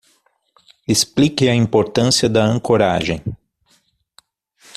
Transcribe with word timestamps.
Explique 0.87 1.47
a 1.47 1.53
importância 1.53 2.27
da 2.27 2.43
ancoragem 2.43 3.21